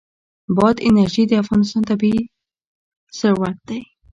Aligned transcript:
بادي 0.55 0.81
انرژي 0.87 1.23
د 1.27 1.31
افغانستان 1.43 1.81
طبعي 1.89 2.17
ثروت 3.17 3.57
دی. 3.67 3.79